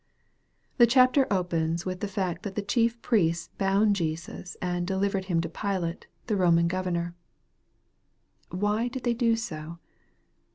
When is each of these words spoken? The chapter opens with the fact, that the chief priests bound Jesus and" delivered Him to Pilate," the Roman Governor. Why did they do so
The 0.79 0.87
chapter 0.87 1.27
opens 1.31 1.85
with 1.85 1.99
the 1.99 2.07
fact, 2.07 2.41
that 2.41 2.55
the 2.55 2.63
chief 2.63 2.99
priests 3.03 3.51
bound 3.59 3.95
Jesus 3.95 4.57
and" 4.59 4.87
delivered 4.87 5.25
Him 5.25 5.41
to 5.41 5.47
Pilate," 5.47 6.07
the 6.25 6.35
Roman 6.35 6.67
Governor. 6.67 7.13
Why 8.49 8.87
did 8.87 9.03
they 9.03 9.13
do 9.13 9.35
so 9.35 9.77